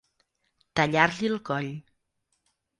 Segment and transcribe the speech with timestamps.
[0.79, 1.71] Tallar-li el coll.